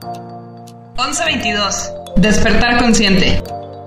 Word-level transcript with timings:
1122. 0.00 1.92
Despertar 2.16 2.78
consciente. 2.78 3.42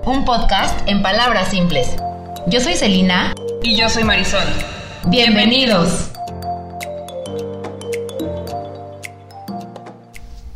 Un 0.06 0.24
podcast 0.26 0.88
en 0.88 1.02
palabras 1.02 1.50
simples. 1.50 1.96
Yo 2.47 2.60
soy 2.60 2.76
Celina. 2.76 3.34
Y 3.63 3.76
yo 3.76 3.89
soy 3.89 4.04
Marisol. 4.04 4.44
Bienvenidos. 5.07 6.12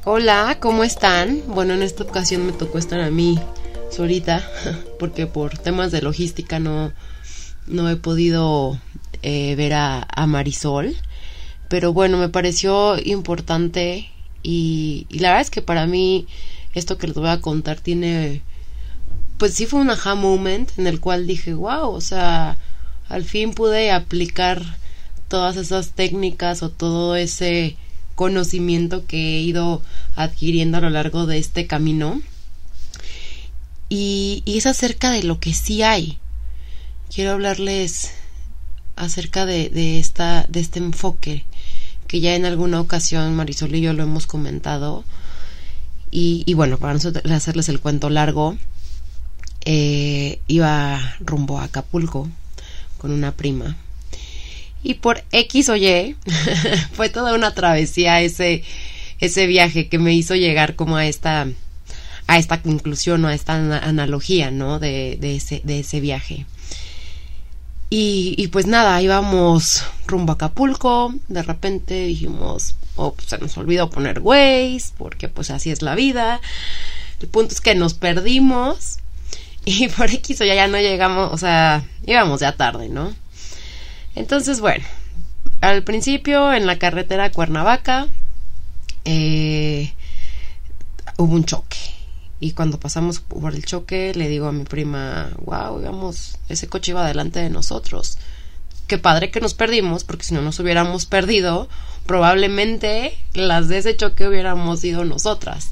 Hola, 0.06 0.58
¿cómo 0.60 0.84
están? 0.84 1.42
Bueno, 1.48 1.74
en 1.74 1.82
esta 1.82 2.04
ocasión 2.04 2.46
me 2.46 2.52
tocó 2.52 2.78
estar 2.78 3.00
a 3.00 3.10
mí 3.10 3.40
solita, 3.90 4.48
porque 5.00 5.26
por 5.26 5.58
temas 5.58 5.92
de 5.92 6.04
logística 6.04 6.60
no, 6.60 6.94
no 7.66 7.90
he 7.90 7.96
podido 7.96 8.80
eh, 9.24 9.56
ver 9.56 9.74
a, 9.74 10.06
a, 10.16 10.28
Marisol. 10.28 10.96
Pero 11.68 11.94
bueno, 11.94 12.18
me 12.18 12.30
pareció 12.30 12.98
importante 13.04 14.12
y, 14.50 15.08
la 15.10 15.32
verdad 15.32 15.42
es 15.42 15.50
que 15.50 15.62
para 15.62 15.88
mí 15.88 16.26
esto 16.74 16.98
que 16.98 17.08
les 17.08 17.18
voy 17.18 17.28
a 17.28 17.42
contar 17.42 17.82
tiene, 17.82 18.42
pues 19.38 19.54
sí 19.54 19.66
fue 19.66 19.82
un 19.82 19.90
aha 19.90 20.16
moment 20.16 20.72
en 20.78 20.88
el 20.88 21.02
cual 21.02 21.28
dije, 21.28 21.54
wow, 21.54 21.90
o 21.90 22.00
sea, 22.00 22.58
al 23.10 23.26
fin 23.26 23.54
pude 23.54 23.92
aplicar 23.92 24.64
todas 25.28 25.58
esas 25.58 25.92
técnicas 25.92 26.64
o 26.64 26.70
todo 26.70 27.18
ese 27.18 27.76
conocimiento 28.16 29.06
que 29.06 29.18
he 29.18 29.42
ido 29.42 29.82
adquiriendo 30.16 30.78
a 30.78 30.82
lo 30.82 30.92
largo 30.92 31.26
de 31.26 31.40
este 31.40 31.68
camino. 31.68 32.22
Y, 33.90 34.44
es 34.46 34.66
acerca 34.66 35.12
de 35.12 35.24
lo 35.24 35.42
que 35.42 35.54
sí 35.54 35.84
hay. 35.84 36.20
Quiero 37.14 37.32
hablarles 37.32 38.14
acerca 38.96 39.46
de, 39.46 40.00
esta, 40.00 40.46
de 40.48 40.62
este 40.62 40.80
enfoque 40.80 41.44
que 42.08 42.20
ya 42.20 42.36
en 42.36 42.46
alguna 42.46 42.82
ocasión 42.82 43.36
Marisol 43.36 43.76
y 43.76 43.82
yo 43.82 43.94
lo 43.94 44.04
hemos 44.04 44.28
comentado. 44.28 45.04
Y, 46.10 46.52
bueno, 46.54 46.78
para 46.78 46.94
no 46.94 47.36
hacerles 47.36 47.70
el 47.70 47.80
cuento 47.80 48.10
largo, 48.10 48.58
eh, 49.66 50.40
iba 50.48 51.16
rumbo 51.20 51.60
a 51.60 51.66
Acapulco 51.66 52.30
con 52.98 53.12
una 53.12 53.34
prima. 53.34 53.76
Y 54.82 54.96
por 54.96 55.24
X 55.32 55.70
o 55.70 55.76
Y 55.76 56.16
fue 56.94 57.10
toda 57.10 57.34
una 57.34 57.54
travesía 57.54 58.22
ese, 58.22 58.64
ese 59.20 59.48
viaje 59.48 59.90
que 59.90 60.00
me 60.00 60.14
hizo 60.14 60.34
llegar 60.36 60.76
como 60.76 60.96
a 60.96 61.06
esta, 61.06 61.48
a 62.26 62.38
esta 62.38 62.62
conclusión 62.62 63.26
o 63.26 63.28
a 63.28 63.34
esta 63.34 63.56
analogía, 63.56 64.50
¿no? 64.50 64.80
De, 64.80 65.18
de, 65.20 65.36
ese, 65.36 65.62
de 65.66 65.82
ese 65.82 66.00
viaje. 66.00 66.46
Y, 67.90 68.48
pues 68.50 68.68
nada, 68.68 69.02
íbamos 69.02 69.86
rumbo 70.08 70.34
a 70.34 70.36
Acapulco, 70.36 71.14
de 71.30 71.42
repente 71.42 72.06
dijimos, 72.06 72.76
oh, 72.98 73.14
pues 73.14 73.30
se 73.30 73.38
nos 73.38 73.58
olvidó 73.58 73.90
poner 73.90 74.20
Waze, 74.20 74.94
porque 74.98 75.30
pues 75.30 75.52
así 75.52 75.72
es 75.72 75.82
la 75.82 75.96
vida. 75.96 76.42
El 77.22 77.30
punto 77.30 77.54
es 77.54 77.62
que 77.62 77.76
nos 77.76 77.94
perdimos 77.94 78.98
y 79.64 79.88
por 79.98 80.10
X 80.12 80.42
o 80.42 80.46
ya, 80.46 80.56
ya 80.56 80.68
no 80.68 80.78
llegamos, 80.78 81.32
o 81.32 81.38
sea, 81.38 81.86
íbamos 82.06 82.42
ya 82.42 82.58
tarde, 82.58 82.90
¿no? 82.90 83.16
Entonces, 84.16 84.60
bueno, 84.60 84.86
al 85.62 85.84
principio 85.84 86.54
en 86.54 86.66
la 86.66 86.78
carretera 86.80 87.32
Cuernavaca 87.32 88.08
eh, 89.06 89.94
hubo 91.18 91.34
un 91.34 91.46
choque 91.46 91.97
y 92.40 92.52
cuando 92.52 92.80
pasamos 92.80 93.20
por 93.20 93.56
el 93.56 93.66
choque, 93.66 94.14
le 94.14 94.30
digo 94.30 94.48
a 94.48 94.52
mi 94.52 94.64
prima, 94.64 95.32
wow, 95.46 95.80
digamos, 95.80 96.38
ese 96.50 96.68
coche 96.68 96.92
iba 96.92 97.08
delante 97.08 97.40
de 97.40 97.50
nosotros. 97.50 98.18
Qué 98.86 98.98
padre 98.98 99.32
que 99.32 99.42
nos 99.42 99.54
perdimos, 99.54 100.04
porque 100.04 100.24
si 100.24 100.34
no 100.34 100.42
nos 100.42 100.60
hubiéramos 100.60 101.06
perdido, 101.06 101.68
probablemente 102.06 103.18
las 103.34 103.68
de 103.68 103.80
ese 103.80 103.96
choque 103.96 104.28
hubiéramos 104.28 104.82
sido 104.82 105.04
nosotras. 105.04 105.72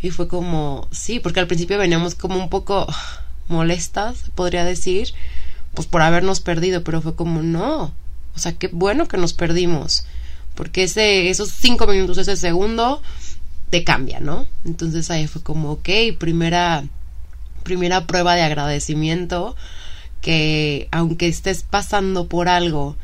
Y 0.00 0.10
fue 0.10 0.28
como, 0.28 0.88
sí, 0.92 1.20
porque 1.20 1.40
al 1.40 1.46
principio 1.46 1.78
veníamos 1.78 2.14
como 2.14 2.36
un 2.36 2.50
poco 2.50 2.86
molestas, 3.48 4.24
podría 4.34 4.64
decir, 4.64 5.12
pues 5.74 5.88
por 5.88 6.02
habernos 6.02 6.40
perdido, 6.40 6.84
pero 6.84 7.00
fue 7.00 7.16
como, 7.16 7.42
no, 7.42 7.92
o 8.36 8.38
sea, 8.38 8.52
qué 8.52 8.68
bueno 8.68 9.08
que 9.08 9.16
nos 9.16 9.32
perdimos, 9.32 10.04
porque 10.54 10.84
ese, 10.84 11.30
esos 11.30 11.50
cinco 11.50 11.86
minutos, 11.86 12.18
ese 12.18 12.36
segundo, 12.36 13.02
te 13.70 13.84
cambia, 13.84 14.20
¿no? 14.20 14.46
Entonces 14.64 15.10
ahí 15.10 15.26
fue 15.26 15.42
como, 15.42 15.72
ok, 15.72 15.88
primera, 16.18 16.84
primera 17.62 18.06
prueba 18.06 18.34
de 18.34 18.42
agradecimiento 18.42 19.56
que 20.20 20.88
aunque 20.90 21.28
estés 21.28 21.62
pasando 21.62 22.26
por 22.28 22.48
algo 22.48 22.96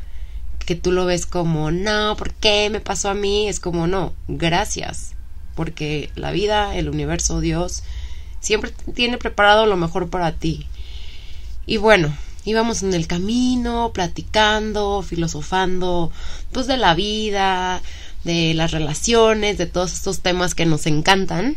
que 0.65 0.75
tú 0.75 0.91
lo 0.91 1.05
ves 1.05 1.25
como, 1.25 1.71
no, 1.71 2.15
¿por 2.17 2.33
qué 2.33 2.69
me 2.69 2.79
pasó 2.79 3.09
a 3.09 3.13
mí? 3.13 3.47
Es 3.47 3.59
como, 3.59 3.87
no, 3.87 4.13
gracias, 4.27 5.13
porque 5.55 6.09
la 6.15 6.31
vida, 6.31 6.75
el 6.75 6.89
universo, 6.89 7.39
Dios, 7.39 7.83
siempre 8.39 8.73
tiene 8.93 9.17
preparado 9.17 9.67
lo 9.67 9.77
mejor 9.77 10.09
para 10.09 10.31
ti. 10.33 10.65
Y 11.67 11.77
bueno, 11.77 12.15
íbamos 12.45 12.83
en 12.83 12.93
el 12.93 13.07
camino, 13.07 13.91
platicando, 13.93 15.03
filosofando, 15.03 16.11
pues 16.51 16.67
de 16.67 16.77
la 16.77 16.95
vida, 16.95 17.81
de 18.25 18.53
las 18.55 18.71
relaciones, 18.71 19.57
de 19.57 19.67
todos 19.67 19.93
estos 19.93 20.19
temas 20.19 20.55
que 20.55 20.65
nos 20.65 20.87
encantan. 20.87 21.55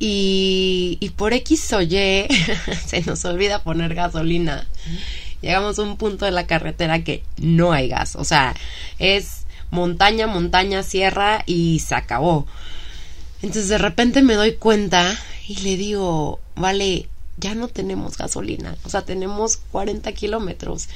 Y, 0.00 1.12
por 1.16 1.32
X 1.32 1.72
o 1.74 1.80
Y 1.80 2.26
se 2.86 3.02
nos 3.06 3.24
olvida 3.24 3.62
poner 3.62 3.94
gasolina. 3.94 4.66
Llegamos 5.40 5.78
a 5.78 5.82
un 5.82 5.96
punto 5.96 6.24
de 6.24 6.30
la 6.30 6.46
carretera 6.46 7.04
que 7.04 7.22
no 7.36 7.72
hay 7.72 7.88
gas. 7.88 8.16
O 8.16 8.24
sea, 8.24 8.54
es 8.98 9.46
montaña, 9.70 10.26
montaña, 10.26 10.82
sierra 10.82 11.42
y 11.46 11.78
se 11.80 11.94
acabó. 11.94 12.46
Entonces 13.42 13.68
de 13.68 13.78
repente 13.78 14.22
me 14.22 14.34
doy 14.34 14.54
cuenta 14.54 15.16
y 15.46 15.56
le 15.56 15.76
digo, 15.76 16.40
vale, 16.56 17.08
ya 17.36 17.54
no 17.54 17.68
tenemos 17.68 18.16
gasolina. 18.16 18.76
O 18.84 18.88
sea, 18.88 19.02
tenemos 19.02 19.58
40 19.70 20.10
kilómetros 20.12 20.88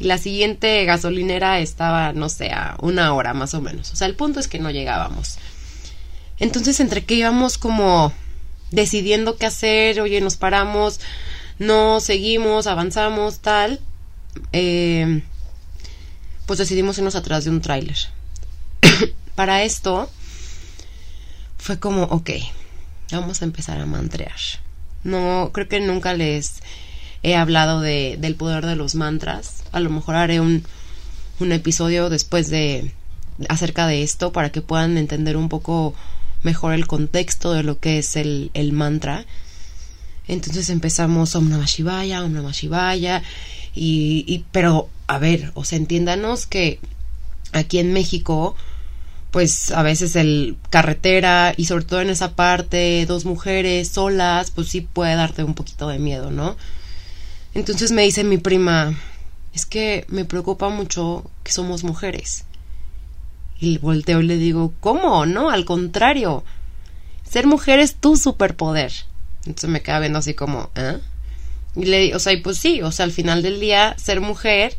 y 0.00 0.04
la 0.04 0.16
siguiente 0.16 0.82
gasolinera 0.86 1.60
estaba, 1.60 2.14
no 2.14 2.30
sé, 2.30 2.52
a 2.52 2.76
una 2.80 3.12
hora 3.12 3.34
más 3.34 3.52
o 3.52 3.60
menos. 3.60 3.92
O 3.92 3.96
sea, 3.96 4.06
el 4.06 4.16
punto 4.16 4.40
es 4.40 4.48
que 4.48 4.58
no 4.58 4.70
llegábamos. 4.70 5.36
Entonces, 6.38 6.80
entre 6.80 7.04
que 7.04 7.16
íbamos 7.16 7.58
como 7.58 8.10
decidiendo 8.70 9.36
qué 9.36 9.44
hacer, 9.44 10.00
oye, 10.00 10.22
nos 10.22 10.36
paramos, 10.36 11.00
no 11.58 12.00
seguimos, 12.00 12.66
avanzamos, 12.66 13.40
tal, 13.40 13.78
eh, 14.52 15.22
pues 16.46 16.58
decidimos 16.58 16.96
irnos 16.96 17.14
atrás 17.14 17.44
de 17.44 17.50
un 17.50 17.60
tráiler. 17.60 17.98
Para 19.34 19.64
esto, 19.64 20.10
fue 21.58 21.78
como, 21.78 22.04
ok, 22.04 22.30
vamos 23.12 23.42
a 23.42 23.44
empezar 23.44 23.78
a 23.78 23.84
mantrear. 23.84 24.40
No, 25.04 25.50
creo 25.52 25.68
que 25.68 25.80
nunca 25.80 26.14
les 26.14 26.62
he 27.22 27.36
hablado 27.36 27.80
de, 27.80 28.16
del 28.18 28.34
poder 28.34 28.66
de 28.66 28.76
los 28.76 28.94
mantras. 28.94 29.64
A 29.72 29.80
lo 29.80 29.90
mejor 29.90 30.16
haré 30.16 30.40
un, 30.40 30.64
un 31.38 31.52
episodio 31.52 32.08
después 32.08 32.50
de 32.50 32.92
acerca 33.48 33.86
de 33.86 34.02
esto 34.02 34.32
para 34.32 34.50
que 34.50 34.62
puedan 34.62 34.98
entender 34.98 35.36
un 35.36 35.48
poco 35.48 35.94
mejor 36.42 36.74
el 36.74 36.86
contexto 36.86 37.52
de 37.52 37.62
lo 37.62 37.78
que 37.78 37.98
es 37.98 38.16
el, 38.16 38.50
el 38.54 38.72
mantra. 38.72 39.24
Entonces 40.28 40.70
empezamos 40.70 41.34
Om 41.34 41.48
Namah 41.48 41.66
Shivaya, 41.66 42.22
Om 42.22 42.32
Namah 42.32 42.52
y, 43.74 44.24
y, 44.26 44.44
pero, 44.52 44.88
a 45.06 45.18
ver, 45.18 45.52
o 45.54 45.64
sea, 45.64 45.78
entiéndanos 45.78 46.46
que 46.46 46.80
aquí 47.52 47.78
en 47.78 47.92
México, 47.92 48.56
pues 49.30 49.70
a 49.70 49.82
veces 49.82 50.16
el 50.16 50.56
carretera, 50.70 51.54
y 51.56 51.66
sobre 51.66 51.84
todo 51.84 52.00
en 52.00 52.10
esa 52.10 52.34
parte, 52.34 53.06
dos 53.06 53.24
mujeres 53.24 53.88
solas, 53.88 54.50
pues 54.50 54.68
sí 54.68 54.80
puede 54.80 55.14
darte 55.14 55.44
un 55.44 55.54
poquito 55.54 55.88
de 55.88 55.98
miedo, 55.98 56.30
¿no? 56.30 56.56
Entonces 57.54 57.90
me 57.90 58.02
dice 58.02 58.24
mi 58.24 58.38
prima, 58.38 58.94
es 59.54 59.66
que 59.66 60.04
me 60.08 60.24
preocupa 60.24 60.68
mucho 60.68 61.28
que 61.42 61.52
somos 61.52 61.82
mujeres. 61.84 62.44
Y 63.58 63.78
volteo 63.78 64.20
y 64.20 64.26
le 64.26 64.36
digo, 64.36 64.72
¿cómo? 64.80 65.26
No, 65.26 65.50
al 65.50 65.64
contrario. 65.64 66.44
Ser 67.28 67.46
mujer 67.46 67.78
es 67.78 67.96
tu 67.96 68.16
superpoder. 68.16 68.92
Entonces 69.46 69.70
me 69.70 69.82
queda 69.82 70.00
viendo 70.00 70.18
así 70.18 70.34
como, 70.34 70.70
¿eh? 70.76 70.98
Y 71.76 71.84
le 71.86 71.98
digo, 72.00 72.16
o 72.16 72.20
sea, 72.20 72.32
y 72.32 72.38
pues 72.38 72.58
sí, 72.58 72.82
o 72.82 72.90
sea, 72.90 73.04
al 73.04 73.12
final 73.12 73.42
del 73.42 73.60
día, 73.60 73.94
ser 73.98 74.20
mujer, 74.20 74.76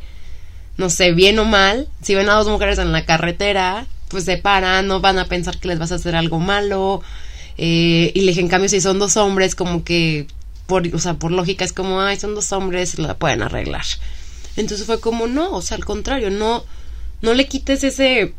no 0.78 0.90
sé, 0.90 1.14
bien 1.14 1.40
o 1.40 1.46
mal, 1.46 1.88
si 2.02 2.16
ven 2.16 2.30
a 2.30 2.34
dos 2.34 2.48
mujeres 2.48 2.80
en 2.80 2.92
la 2.92 3.06
carretera, 3.06 3.88
pues 4.10 4.26
se 4.26 4.38
paran, 4.38 4.88
no 4.88 5.00
van 5.00 5.20
a 5.20 5.26
pensar 5.26 5.58
que 5.60 5.70
les 5.70 5.80
vas 5.80 5.92
a 5.92 5.96
hacer 5.96 6.16
algo 6.16 6.40
malo. 6.40 7.02
Eh, 7.58 8.12
y 8.14 8.22
le 8.22 8.28
dije, 8.28 8.42
en 8.42 8.50
cambio, 8.50 8.70
si 8.70 8.82
son 8.82 9.00
dos 9.00 9.16
hombres, 9.18 9.56
como 9.56 9.84
que 9.84 10.28
por, 10.72 10.88
o 10.96 11.00
sea, 11.00 11.16
por 11.16 11.34
lógica 11.34 11.66
es 11.66 11.74
como, 11.74 12.00
ay, 12.00 12.18
son 12.18 12.34
dos 12.34 12.54
hombres, 12.54 12.98
la 12.98 13.18
pueden 13.18 13.42
arreglar. 13.42 13.84
Entonces 14.56 14.86
fue 14.86 15.02
como, 15.02 15.28
no, 15.28 15.52
o 15.52 15.62
sea, 15.62 15.76
al 15.76 15.84
contrario, 15.84 16.30
no, 16.30 16.64
no 17.22 17.34
le 17.34 17.46
quites 17.50 17.84
ese, 17.84 18.34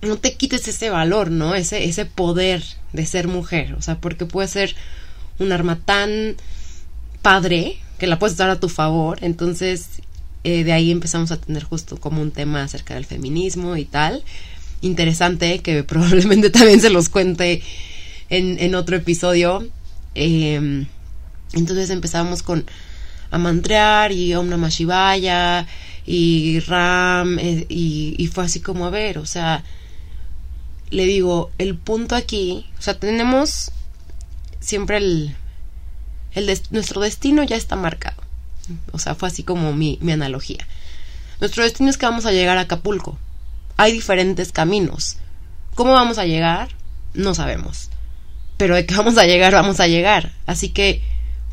no 0.00 0.16
te 0.16 0.36
quites 0.36 0.66
ese 0.68 0.88
valor, 0.88 1.30
¿no? 1.30 1.54
Ese, 1.54 1.84
ese 1.84 2.06
poder 2.06 2.62
de 2.94 3.04
ser 3.04 3.28
mujer, 3.28 3.74
o 3.74 3.82
sea, 3.82 4.00
porque 4.00 4.24
puede 4.24 4.48
ser 4.48 4.74
un 5.38 5.52
arma 5.52 5.78
tan 5.84 6.36
padre 7.20 7.76
que 7.98 8.06
la 8.06 8.18
puedes 8.18 8.38
dar 8.38 8.48
a 8.48 8.58
tu 8.58 8.70
favor, 8.70 9.18
entonces 9.20 10.00
eh, 10.44 10.64
de 10.64 10.72
ahí 10.72 10.90
empezamos 10.90 11.30
a 11.30 11.38
tener 11.38 11.62
justo 11.62 11.98
como 11.98 12.22
un 12.22 12.30
tema 12.30 12.62
acerca 12.62 12.94
del 12.94 13.04
feminismo 13.04 13.76
y 13.76 13.84
tal. 13.84 14.24
interesante 14.80 15.58
que 15.58 15.84
probablemente 15.92 16.48
también 16.48 16.80
se 16.80 16.88
los 16.88 17.10
cuente 17.10 17.60
en, 18.30 18.58
en 18.60 18.74
otro 18.74 18.96
episodio. 18.96 19.68
Em, 20.14 20.86
entonces 21.56 21.90
empezábamos 21.90 22.42
con 22.42 22.66
a 23.30 23.38
mantrear 23.38 24.12
y 24.12 24.34
Om 24.34 24.48
Namah 24.48 24.68
Shivaya 24.68 25.66
y 26.06 26.60
Ram 26.60 27.38
eh, 27.38 27.66
y, 27.68 28.30
fue 28.32 28.44
así 28.44 28.60
como 28.60 28.86
a 28.86 28.90
ver, 28.90 29.18
o 29.18 29.26
sea, 29.26 29.64
le 30.90 31.04
digo, 31.04 31.50
el 31.58 31.76
punto 31.76 32.14
aquí, 32.14 32.66
o 32.78 32.82
sea, 32.82 32.98
tenemos 32.98 33.72
siempre 34.60 34.98
el, 34.98 35.34
el 36.32 36.60
nuestro 36.70 37.00
destino 37.00 37.42
ya 37.42 37.56
está 37.56 37.76
marcado. 37.76 38.22
O 38.92 38.98
sea, 38.98 39.14
fue 39.14 39.28
así 39.28 39.42
como 39.42 39.72
mi, 39.72 39.98
mi 40.00 40.12
analogía. 40.12 40.66
Nuestro 41.40 41.64
destino 41.64 41.90
es 41.90 41.98
que 41.98 42.06
vamos 42.06 42.26
a 42.26 42.32
llegar 42.32 42.58
a 42.58 42.62
Acapulco. 42.62 43.18
Hay 43.76 43.92
diferentes 43.92 44.52
caminos. 44.52 45.18
¿Cómo 45.74 45.92
vamos 45.92 46.18
a 46.18 46.26
llegar? 46.26 46.70
No 47.14 47.34
sabemos. 47.34 47.90
Pero 48.56 48.74
de 48.74 48.86
que 48.86 48.94
vamos 48.96 49.18
a 49.18 49.26
llegar, 49.26 49.52
vamos 49.52 49.80
a 49.80 49.86
llegar. 49.86 50.32
Así 50.46 50.70
que, 50.70 51.02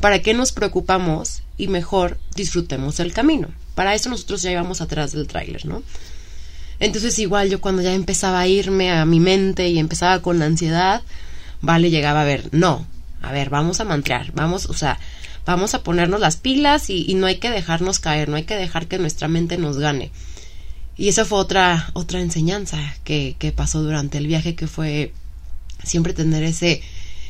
¿para 0.04 0.18
qué 0.18 0.34
nos 0.34 0.52
preocupamos? 0.52 1.44
Y 1.56 1.68
mejor 1.68 2.18
disfrutemos 2.36 3.00
el 3.00 3.14
camino. 3.14 3.48
Para 3.74 3.94
eso 3.94 4.10
nosotros 4.10 4.42
ya 4.42 4.52
íbamos 4.52 4.82
atrás 4.82 5.12
del 5.12 5.26
tráiler, 5.26 5.64
¿no? 5.64 5.82
Entonces 6.78 7.18
igual 7.18 7.48
yo 7.48 7.62
cuando 7.62 7.80
ya 7.80 7.94
empezaba 7.94 8.40
a 8.40 8.46
irme 8.46 8.92
a 8.92 9.06
mi 9.06 9.18
mente 9.18 9.66
y 9.68 9.78
empezaba 9.78 10.20
con 10.20 10.38
la 10.38 10.44
ansiedad, 10.44 11.00
vale, 11.62 11.88
llegaba 11.88 12.20
a 12.20 12.26
ver, 12.26 12.50
no, 12.52 12.86
a 13.22 13.32
ver, 13.32 13.48
vamos 13.48 13.80
a 13.80 13.86
mantrear, 13.86 14.30
vamos, 14.32 14.66
o 14.66 14.74
sea, 14.74 14.98
vamos 15.46 15.72
a 15.72 15.82
ponernos 15.82 16.20
las 16.20 16.36
pilas 16.36 16.90
y, 16.90 17.14
no 17.14 17.24
hay 17.24 17.36
que 17.36 17.48
dejarnos 17.48 17.98
caer, 17.98 18.28
no 18.28 18.36
hay 18.36 18.44
que 18.44 18.56
dejar 18.56 18.88
que 18.88 18.98
nuestra 18.98 19.28
mente 19.28 19.56
nos 19.56 19.78
gane. 19.78 20.10
Y 20.98 21.08
esa 21.08 21.24
fue 21.24 21.38
otra, 21.38 21.88
otra 21.94 22.20
enseñanza 22.20 22.78
que, 23.04 23.36
que 23.38 23.52
pasó 23.52 23.82
durante 23.82 24.18
el 24.18 24.26
viaje, 24.26 24.54
que 24.54 24.66
fue 24.66 25.14
siempre 25.82 26.12
tener 26.12 26.42
ese, 26.42 26.82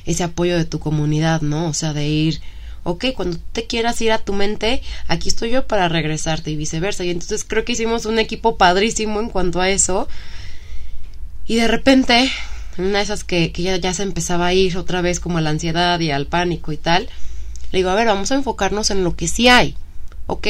ese 0.06 0.24
apoyo 0.24 0.56
de 0.56 0.64
tu 0.64 0.80
comunidad, 0.80 1.40
¿no? 1.40 1.68
O 1.68 1.72
sea, 1.72 1.92
de 1.92 2.08
ir, 2.08 2.40
ok, 2.84 3.06
cuando 3.16 3.38
te 3.52 3.66
quieras 3.66 4.00
ir 4.00 4.12
a 4.12 4.18
tu 4.18 4.32
mente, 4.32 4.82
aquí 5.08 5.28
estoy 5.28 5.50
yo 5.50 5.66
para 5.66 5.88
regresarte 5.88 6.50
y 6.50 6.56
viceversa. 6.56 7.04
Y 7.04 7.10
entonces 7.10 7.44
creo 7.44 7.64
que 7.64 7.72
hicimos 7.72 8.06
un 8.06 8.18
equipo 8.18 8.56
padrísimo 8.56 9.20
en 9.20 9.30
cuanto 9.30 9.60
a 9.60 9.70
eso. 9.70 10.06
Y 11.46 11.56
de 11.56 11.66
repente, 11.66 12.30
una 12.78 12.98
de 12.98 13.04
esas 13.04 13.24
que, 13.24 13.50
ya, 13.52 13.94
se 13.94 14.02
empezaba 14.02 14.46
a 14.46 14.54
ir 14.54 14.76
otra 14.76 15.00
vez 15.00 15.18
como 15.18 15.38
a 15.38 15.40
la 15.40 15.50
ansiedad 15.50 15.98
y 16.00 16.10
al 16.10 16.26
pánico 16.26 16.72
y 16.72 16.76
tal, 16.76 17.08
le 17.72 17.78
digo, 17.78 17.90
a 17.90 17.94
ver, 17.94 18.06
vamos 18.06 18.30
a 18.30 18.36
enfocarnos 18.36 18.90
en 18.90 19.02
lo 19.02 19.16
que 19.16 19.28
sí 19.28 19.48
hay. 19.48 19.76
Ok, 20.26 20.46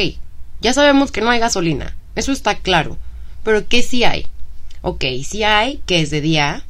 ya 0.61 0.73
sabemos 0.73 1.11
que 1.11 1.21
no 1.21 1.31
hay 1.31 1.41
gasolina, 1.41 1.97
eso 2.15 2.31
está 2.31 2.57
claro, 2.59 2.97
pero 3.43 3.67
¿qué 3.67 3.83
sí 3.83 4.05
hay? 4.05 4.27
Ok, 4.83 5.05
sí 5.25 5.43
hay 5.43 5.81
que 5.85 6.01
es 6.01 6.11
de 6.11 6.21
día, 6.21 6.65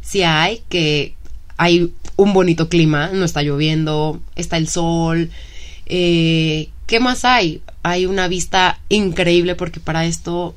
sí 0.00 0.22
hay 0.22 0.62
que 0.70 1.14
hay 1.56 1.92
un 2.16 2.32
bonito 2.32 2.68
clima, 2.68 3.10
no 3.12 3.24
está 3.24 3.42
lloviendo, 3.42 4.20
está 4.34 4.56
el 4.56 4.68
sol. 4.68 5.30
Eh, 5.86 6.70
¿Qué 6.86 7.00
más 7.00 7.24
hay? 7.24 7.62
Hay 7.82 8.06
una 8.06 8.28
vista 8.28 8.80
increíble 8.88 9.54
porque 9.54 9.80
para 9.80 10.06
esto 10.06 10.54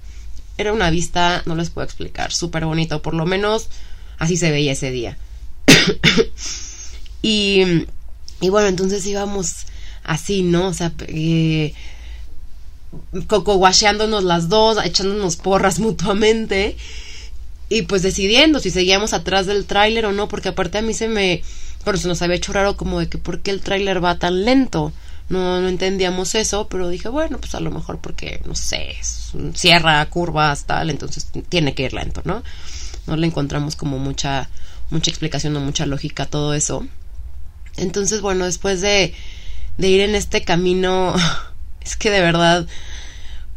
era 0.58 0.74
una 0.74 0.90
vista, 0.90 1.42
no 1.46 1.56
les 1.56 1.70
puedo 1.70 1.86
explicar, 1.86 2.34
súper 2.34 2.66
bonito, 2.66 3.02
por 3.02 3.14
lo 3.14 3.26
menos 3.26 3.70
así 4.18 4.36
se 4.36 4.52
veía 4.52 4.74
ese 4.74 4.92
día. 4.92 5.18
y, 7.22 7.64
bueno, 8.42 8.68
entonces 8.68 9.06
íbamos 9.06 9.66
así, 10.04 10.44
¿no? 10.44 10.68
O 10.68 10.74
sea, 10.74 10.92
eh, 11.08 11.74
coco 13.28 13.60
las 14.22 14.50
dos, 14.50 14.78
echándonos 14.84 15.36
porras 15.38 15.80
mutuamente 15.80 16.76
y 17.70 17.84
pues 17.84 18.02
decidiendo 18.02 18.60
si 18.60 18.72
seguíamos 18.72 19.14
atrás 19.14 19.46
del 19.46 19.66
tráiler 19.66 20.08
o 20.08 20.12
no, 20.12 20.28
porque 20.28 20.50
aparte 20.50 20.80
a 20.80 20.82
mí 20.82 20.94
se 20.96 21.08
me, 21.08 21.44
bueno, 21.86 22.00
se 22.00 22.08
nos 22.08 22.22
había 22.24 22.36
hecho 22.36 22.52
raro 22.52 22.76
como 22.76 23.00
de 23.00 23.08
que 23.08 23.20
por 23.20 23.42
qué 23.42 23.52
el 23.52 23.62
tráiler 23.62 24.04
va 24.04 24.18
tan 24.18 24.44
lento. 24.44 24.92
No, 25.30 25.62
no 25.62 25.68
entendíamos 25.68 26.34
eso, 26.34 26.68
pero 26.68 26.90
dije, 26.90 27.08
bueno, 27.08 27.38
pues 27.38 27.54
a 27.54 27.60
lo 27.60 27.70
mejor 27.70 28.00
porque, 28.00 28.42
no 28.46 28.56
sé, 28.56 28.96
cierra 29.54 30.04
curvas, 30.08 30.66
tal, 30.66 30.90
entonces 30.90 31.28
tiene 31.50 31.76
que 31.76 31.84
ir 31.84 31.94
lento, 31.94 32.24
¿no? 32.26 32.42
No 33.06 33.16
le 33.16 33.28
encontramos 33.28 33.76
como 33.76 34.00
mucha, 34.00 34.50
mucha 34.90 35.12
explicación 35.12 35.56
o 35.56 35.60
mucha 35.60 35.86
lógica 35.86 36.24
a 36.24 36.26
todo 36.26 36.56
eso. 36.56 36.88
Entonces, 37.78 38.22
bueno, 38.22 38.46
después 38.46 38.82
de, 38.82 39.14
de 39.78 39.88
ir 39.88 40.02
en 40.02 40.16
este 40.16 40.42
camino, 40.42 41.14
es 41.82 41.96
que 41.96 42.10
de 42.10 42.22
verdad 42.22 42.66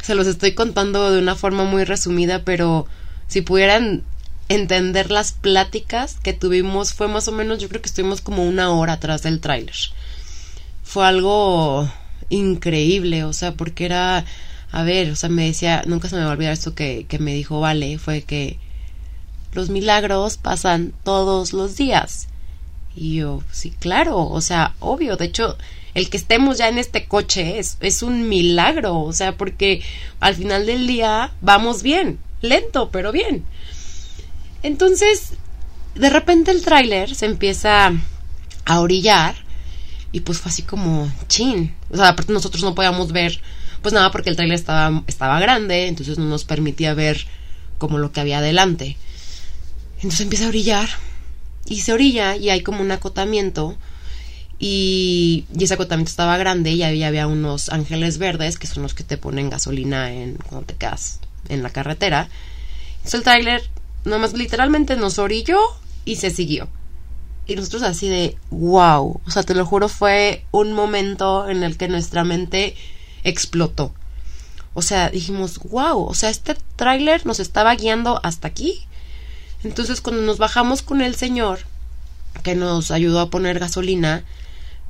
se 0.03 0.15
los 0.15 0.27
estoy 0.27 0.53
contando 0.53 1.11
de 1.11 1.21
una 1.21 1.37
forma 1.37 1.65
muy 1.65 1.85
resumida, 1.85 2.45
pero 2.45 2.87
si 3.33 3.41
pudieran 3.41 4.03
entender 4.51 5.11
las 5.11 5.33
pláticas 5.33 6.19
que 6.23 6.35
tuvimos, 6.35 6.93
fue 6.93 7.09
más 7.09 7.29
o 7.29 7.33
menos, 7.33 7.61
yo 7.61 7.71
creo 7.71 7.81
que 7.81 7.89
estuvimos 7.89 8.21
como 8.21 8.45
una 8.45 8.71
hora 8.73 8.93
atrás 8.93 9.23
del 9.23 9.41
tráiler. 9.41 9.75
Fue 10.83 11.07
algo 11.07 11.91
increíble, 12.29 13.25
o 13.25 13.33
sea, 13.33 13.55
porque 13.55 13.87
era, 13.87 14.27
a 14.71 14.83
ver, 14.83 15.11
o 15.13 15.17
sea, 15.17 15.31
me 15.31 15.47
decía, 15.47 15.83
nunca 15.87 16.11
se 16.11 16.17
me 16.17 16.25
va 16.25 16.29
a 16.29 16.33
olvidar 16.33 16.53
esto 16.53 16.75
que, 16.75 17.07
que 17.09 17.19
me 17.19 17.33
dijo 17.33 17.59
Vale, 17.59 17.97
fue 17.97 18.21
que 18.21 18.59
los 19.55 19.71
milagros 19.71 20.37
pasan 20.37 20.93
todos 21.03 21.55
los 21.55 21.77
días. 21.77 22.29
Y 22.95 23.15
yo, 23.15 23.43
sí, 23.51 23.71
claro, 23.71 24.19
o 24.29 24.43
sea, 24.43 24.75
obvio, 24.79 25.17
de 25.17 25.25
hecho, 25.25 25.57
el 25.95 26.11
que 26.11 26.19
estemos 26.19 26.59
ya 26.59 26.69
en 26.69 26.77
este 26.77 27.07
coche 27.07 27.59
es, 27.59 27.79
es 27.81 28.03
un 28.03 28.29
milagro, 28.29 29.01
o 29.01 29.15
sea, 29.15 29.39
porque 29.39 29.83
al 30.21 30.35
final 30.35 30.67
del 30.67 30.87
día 30.87 31.33
vamos 31.41 31.83
bien, 31.83 32.19
lento, 32.43 32.91
pero 32.91 33.13
bien. 33.13 33.45
Entonces, 34.63 35.33
de 35.95 36.11
repente 36.11 36.51
el 36.51 36.63
tráiler 36.63 37.15
se 37.15 37.27
empieza 37.27 37.93
a 38.65 38.81
orillar 38.81 39.37
y 40.13 40.21
pues 40.21 40.39
fue 40.39 40.51
así 40.51 40.63
como 40.63 41.11
chin. 41.29 41.75
O 41.91 41.97
sea, 41.97 42.09
aparte 42.09 42.33
nosotros 42.33 42.63
no 42.63 42.75
podíamos 42.75 43.13
ver 43.13 43.41
pues 43.81 43.93
nada 43.93 44.11
porque 44.13 44.31
el 44.31 44.37
tráiler 44.37 44.55
estaba, 44.55 45.03
estaba 45.07 45.41
grande, 45.41 45.89
entonces 45.89 46.19
no 46.19 46.27
nos 46.27 46.45
permitía 46.45 46.95
ver 46.95 47.27
como 47.79 47.99
lo 47.99 48.13
que 48.13 48.21
había 48.21 48.39
adelante. 48.39 48.97
Entonces 49.97 50.21
empieza 50.21 50.47
a 50.47 50.49
orillar 50.49 50.89
y 51.67 51.81
se 51.81 51.93
orilla 51.93 52.37
y 52.37 52.51
hay 52.51 52.63
como 52.63 52.83
un 52.83 52.93
acotamiento 52.93 53.77
y, 54.59 55.47
y, 55.57 55.65
ese 55.65 55.75
acotamiento 55.75 56.11
estaba 56.11 56.37
grande 56.37 56.71
y 56.71 56.85
había, 56.85 57.09
había 57.09 57.27
unos 57.27 57.69
ángeles 57.71 58.19
verdes 58.19 58.59
que 58.59 58.69
son 58.69 58.85
los 58.85 58.95
que 58.95 59.03
te 59.03 59.17
ponen 59.17 59.51
gasolina 59.51 60.13
en 60.13 60.37
cuando 60.37 60.67
te 60.67 60.75
quedas 60.75 61.19
en 61.49 61.63
la 61.63 61.71
carretera. 61.71 62.29
Entonces 62.97 63.15
el 63.15 63.23
tráiler 63.23 63.63
nomás 64.05 64.33
literalmente 64.33 64.97
nos 64.97 65.19
orilló 65.19 65.59
y 66.05 66.17
se 66.17 66.31
siguió. 66.31 66.69
Y 67.47 67.57
nosotros 67.57 67.83
así 67.83 68.09
de, 68.09 68.37
wow, 68.51 69.21
o 69.27 69.31
sea, 69.31 69.43
te 69.43 69.55
lo 69.55 69.67
juro, 69.67 69.89
fue 69.89 70.45
un 70.53 70.73
momento 70.73 71.49
en 71.49 71.63
el 71.63 71.77
que 71.77 71.89
nuestra 71.89 72.25
mente 72.25 72.77
explotó. 73.25 73.93
O 74.75 74.83
sea, 74.83 75.11
dijimos, 75.11 75.59
wow, 75.59 76.05
o 76.05 76.15
sea, 76.15 76.31
este 76.31 76.57
tráiler 76.77 77.27
nos 77.27 77.41
estaba 77.41 77.75
guiando 77.75 78.21
hasta 78.23 78.49
aquí. 78.49 78.87
Entonces 79.65 80.01
cuando 80.01 80.23
nos 80.23 80.39
bajamos 80.39 80.83
con 80.83 81.03
el 81.03 81.15
señor, 81.15 81.61
que 82.43 82.55
nos 82.55 82.91
ayudó 82.91 83.21
a 83.21 83.31
poner 83.31 83.59
gasolina, 83.59 84.25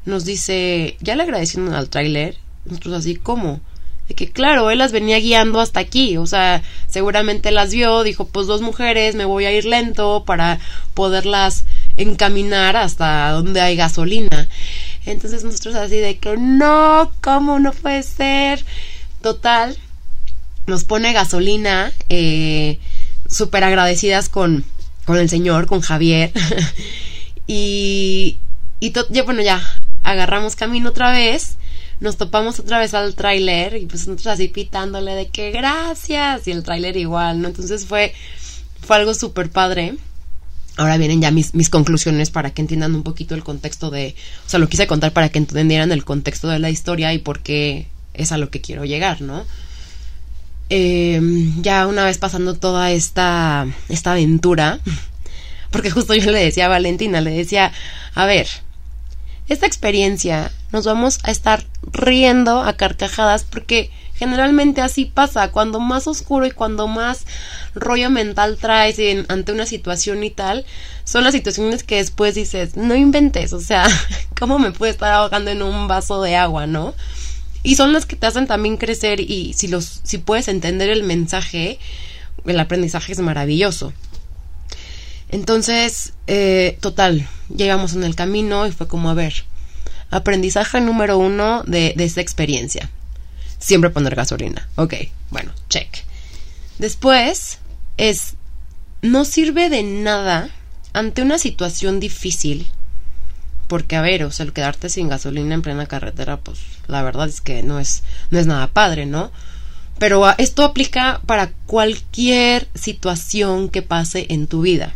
nos 0.05 0.25
dice, 0.25 0.97
ya 1.01 1.17
le 1.17 1.23
agradecieron 1.25 1.75
al 1.75 1.89
tráiler. 1.89 2.37
Nosotros 2.65 2.95
así, 2.95 3.17
¿cómo? 3.17 3.61
De 4.09 4.15
que 4.15 4.31
claro, 4.31 4.71
él 4.71 4.79
las 4.79 4.93
venía 4.93 5.19
guiando 5.19 5.61
hasta 5.61 5.81
aquí, 5.81 6.17
o 6.17 6.27
sea, 6.27 6.63
seguramente 6.89 7.51
las 7.51 7.73
vio, 7.73 8.03
dijo, 8.03 8.27
pues 8.27 8.47
dos 8.47 8.61
mujeres, 8.61 9.15
me 9.15 9.25
voy 9.25 9.45
a 9.45 9.53
ir 9.53 9.65
lento 9.65 10.25
para 10.27 10.59
poderlas 10.95 11.65
encaminar 11.97 12.77
hasta 12.77 13.31
donde 13.31 13.61
hay 13.61 13.77
gasolina. 13.77 14.49
Entonces 15.07 15.45
nosotros 15.45 15.75
así 15.75 15.97
de 15.97 16.19
que 16.19 16.37
no, 16.37 17.13
¿cómo 17.21 17.59
no 17.59 17.73
puede 17.73 18.03
ser? 18.03 18.65
Total, 19.21 19.77
nos 20.67 20.85
pone 20.85 21.13
gasolina, 21.13 21.93
eh, 22.09 22.79
súper 23.29 23.65
agradecidas 23.65 24.29
con, 24.29 24.65
con 25.05 25.17
el 25.17 25.29
señor, 25.29 25.67
con 25.67 25.81
Javier. 25.81 26.33
y, 27.47 28.39
y 28.81 28.93
ya, 29.11 29.23
bueno, 29.23 29.43
ya, 29.43 29.63
agarramos 30.03 30.57
camino 30.57 30.91
otra 30.91 31.13
vez 31.13 31.57
nos 32.03 32.17
topamos 32.17 32.59
otra 32.59 32.81
vez 32.81 32.95
al 32.95 33.15
tráiler 33.15 33.77
y 33.77 33.87
pues 33.87 34.09
nosotros 34.09 34.35
así 34.35 34.49
pitándole 34.49 35.13
de 35.13 35.29
que 35.29 35.53
gracias 35.53 36.47
y 36.49 36.51
el 36.51 36.65
tráiler 36.65 36.97
igual, 36.97 37.41
¿no? 37.41 37.49
Entonces 37.49 37.87
fue, 37.87 38.13
fue 38.81 38.97
algo 38.97 39.15
súper 39.15 39.51
padre. 39.51 39.95
Ahora 40.77 40.97
vienen 40.97 41.21
ya 41.21 41.31
mis, 41.31 41.55
mis 41.55 41.71
conclusiones 41.71 42.31
para 42.31 42.51
que 42.51 42.61
entiendan 42.61 42.97
un 42.97 43.05
poquito 43.05 43.37
el 43.37 43.45
contexto 43.45 43.91
de, 43.91 44.17
o 44.45 44.49
sea, 44.49 44.59
lo 44.59 44.69
quise 44.69 44.89
contar 44.89 45.13
para 45.13 45.29
que 45.29 45.39
entendieran 45.39 45.93
el 45.93 46.05
contexto 46.05 46.49
de 46.49 46.59
la 46.59 46.71
historia 46.71 47.15
y 47.15 47.19
por 47.19 47.41
qué 47.41 47.87
es 48.15 48.33
a 48.33 48.39
lo 48.39 48.51
que 48.51 48.61
quiero 48.61 48.85
llegar, 48.85 49.21
¿no? 49.21 49.45
Em, 50.71 51.63
ya 51.63 51.87
una 51.87 52.05
vez 52.05 52.19
pasando 52.19 52.55
toda 52.55 52.91
esta, 52.91 53.67
esta 53.89 54.13
aventura, 54.13 54.81
porque 55.71 55.91
justo 55.91 56.15
yo 56.15 56.33
le 56.33 56.43
decía 56.43 56.67
a 56.67 56.69
Valentina, 56.69 57.21
le 57.21 57.31
decía, 57.31 57.73
a 58.15 58.27
ver, 58.27 58.49
esta 59.49 59.67
experiencia 59.67 60.51
nos 60.73 60.85
vamos 60.85 61.19
a 61.25 61.31
estar 61.31 61.65
riendo 61.93 62.61
a 62.63 62.75
carcajadas 62.75 63.45
porque 63.45 63.91
Generalmente 64.23 64.83
así 64.83 65.07
pasa, 65.07 65.51
cuando 65.51 65.81
más 65.81 66.07
oscuro 66.07 66.47
y 66.47 66.53
cuando 66.53 66.87
más 66.87 67.27
rollo 67.75 68.09
mental 68.09 68.57
traes 68.57 68.97
ante 69.29 69.51
una 69.51 69.67
situación 69.67 70.23
y 70.23 70.31
tal, 70.31 70.65
son 71.03 71.25
las 71.25 71.33
situaciones 71.33 71.83
que 71.83 71.97
después 71.97 72.37
dices, 72.37 72.77
no 72.77 72.95
inventes, 72.95 73.53
o 73.53 73.59
sea, 73.59 73.85
¿cómo 74.39 74.61
me 74.61 74.71
puede 74.71 74.93
estar 74.93 75.13
ahogando 75.13 75.51
en 75.51 75.61
un 75.61 75.89
vaso 75.89 76.23
de 76.23 76.37
agua, 76.37 76.69
no? 76.69 76.95
Y 77.65 77.75
son 77.75 77.93
las 77.93 78.07
que 78.07 78.15
te 78.15 78.29
hacen 78.29 78.47
también 78.47 78.77
crecer 78.77 79.19
y 79.21 79.55
si 79.55 79.67
los 79.67 80.03
si 80.05 80.19
puedes 80.19 80.47
entender 80.47 80.91
el 80.91 81.03
mensaje, 81.03 81.81
el 82.45 82.61
aprendizaje 82.61 83.15
es 83.15 83.19
maravilloso. 83.19 83.93
Entonces, 85.33 86.13
eh, 86.29 86.79
total, 86.81 87.29
llegamos 87.55 87.95
en 87.95 88.05
el 88.05 88.15
camino 88.15 88.67
y 88.67 88.73
fue 88.73 88.87
como, 88.87 89.11
a 89.11 89.15
ver, 89.15 89.45
aprendizaje 90.11 90.81
número 90.81 91.19
uno 91.19 91.65
de, 91.65 91.95
de 91.97 92.05
esta 92.05 92.21
experiencia. 92.21 92.91
Siempre 93.59 93.91
poner 93.91 94.15
gasolina. 94.15 94.69
Ok, 94.77 94.95
bueno, 95.31 95.53
check. 95.69 95.89
Después 96.79 97.59
es, 97.97 98.35
no 99.01 99.25
sirve 99.25 99.69
de 99.69 99.83
nada 99.83 100.51
ante 100.93 101.23
una 101.23 101.39
situación 101.39 101.99
difícil 101.99 102.71
porque 103.73 103.97
a 103.97 104.03
ver, 104.03 104.23
o 104.25 104.31
sea, 104.31 104.45
el 104.45 104.53
quedarte 104.53 104.91
sin 104.91 105.09
gasolina 105.09 105.55
en 105.55 105.63
plena 105.63 105.87
carretera, 105.87 106.39
pues 106.39 106.59
la 106.89 107.03
verdad 107.03 107.27
es 107.27 107.41
que 107.41 107.63
no 107.63 107.81
es, 107.81 108.03
no 108.31 108.39
es 108.39 108.47
nada 108.47 108.67
padre, 108.67 109.07
¿no? 109.07 109.33
Pero 109.99 110.27
ah, 110.27 110.35
esto 110.37 110.63
aplica 110.63 111.23
para 111.25 111.53
cualquier 111.65 112.69
situación 112.75 113.71
que 113.71 113.81
pase 113.81 114.27
en 114.29 114.47
tu 114.47 114.61
vida. 114.61 114.93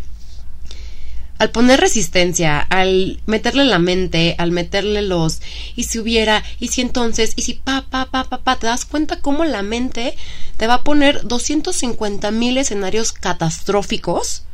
Al 1.39 1.51
poner 1.51 1.81
resistencia, 1.81 2.61
al 2.61 3.21
meterle 3.27 3.65
la 3.65 3.79
mente, 3.79 4.35
al 4.39 4.53
meterle 4.53 5.03
los 5.03 5.41
y 5.75 5.85
si 5.85 5.99
hubiera, 5.99 6.43
y 6.59 6.69
si 6.69 6.81
entonces, 6.81 7.35
y 7.37 7.43
si 7.43 7.55
pa, 7.55 7.85
pa, 7.91 8.07
pa, 8.07 8.25
pa, 8.25 8.39
pa, 8.39 8.57
te 8.57 8.67
das 8.67 8.85
cuenta 8.85 9.21
cómo 9.21 9.45
la 9.45 9.63
mente 9.63 10.17
te 10.57 10.67
va 10.67 10.75
a 10.75 10.83
poner 10.83 11.27
250 11.27 12.31
mil 12.31 12.57
escenarios 12.57 13.13
catastróficos, 13.13 14.45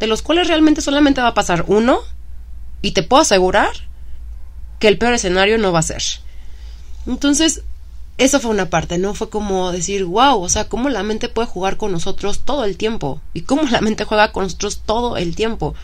de 0.00 0.06
los 0.06 0.22
cuales 0.22 0.48
realmente 0.48 0.80
solamente 0.80 1.20
va 1.20 1.28
a 1.28 1.34
pasar 1.34 1.64
uno 1.68 2.00
y 2.80 2.92
te 2.92 3.02
puedo 3.02 3.22
asegurar 3.22 3.70
que 4.78 4.88
el 4.88 4.98
peor 4.98 5.14
escenario 5.14 5.58
no 5.58 5.72
va 5.72 5.80
a 5.80 5.82
ser. 5.82 6.02
Entonces, 7.06 7.62
eso 8.16 8.38
fue 8.38 8.50
una 8.50 8.70
parte, 8.70 8.98
¿no? 8.98 9.14
Fue 9.14 9.28
como 9.28 9.72
decir, 9.72 10.04
wow, 10.04 10.40
o 10.40 10.48
sea, 10.48 10.68
cómo 10.68 10.88
la 10.88 11.02
mente 11.02 11.28
puede 11.28 11.48
jugar 11.48 11.76
con 11.76 11.90
nosotros 11.90 12.40
todo 12.44 12.64
el 12.64 12.76
tiempo. 12.76 13.20
Y 13.32 13.42
cómo 13.42 13.62
la 13.64 13.80
mente 13.80 14.04
juega 14.04 14.32
con 14.32 14.44
nosotros 14.44 14.82
todo 14.86 15.16
el 15.16 15.34
tiempo. 15.34 15.74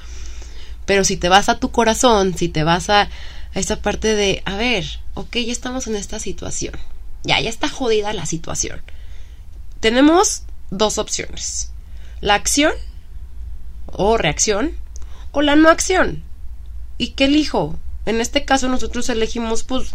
Pero 0.90 1.04
si 1.04 1.16
te 1.16 1.28
vas 1.28 1.48
a 1.48 1.60
tu 1.60 1.70
corazón, 1.70 2.36
si 2.36 2.48
te 2.48 2.64
vas 2.64 2.90
a, 2.90 3.08
esa 3.54 3.80
parte 3.80 4.16
de, 4.16 4.42
a 4.44 4.56
ver, 4.56 4.84
ok, 5.14 5.36
ya 5.36 5.52
estamos 5.52 5.86
en 5.86 5.94
esta 5.94 6.18
situación. 6.18 6.74
Ya, 7.22 7.40
ya 7.40 7.48
está 7.48 7.68
jodida 7.68 8.12
la 8.12 8.26
situación. 8.26 8.82
Tenemos 9.78 10.42
dos 10.70 10.98
opciones. 10.98 11.70
La 12.20 12.34
acción 12.34 12.72
o 13.86 14.16
reacción 14.16 14.72
o 15.30 15.42
la 15.42 15.54
no 15.54 15.68
acción. 15.68 16.24
¿Y 16.98 17.10
qué 17.10 17.26
elijo? 17.26 17.78
En 18.04 18.20
este 18.20 18.44
caso 18.44 18.68
nosotros 18.68 19.08
elegimos 19.10 19.62
pues 19.62 19.94